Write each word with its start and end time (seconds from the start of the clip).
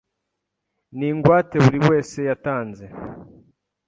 n 0.97 0.99
ingwate 1.09 1.55
buri 1.63 1.79
wese 1.89 2.17
yatanze 2.29 2.85